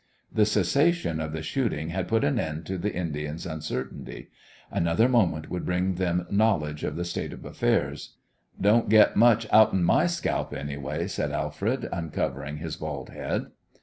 [0.33, 4.31] The cessation of the shooting had put an end to the Indians' uncertainty.
[4.71, 8.15] Another moment would bring them knowledge of the state of affairs.
[8.59, 13.51] "Don't get much outen my scalp, anyway," said Alfred, uncovering his bald head.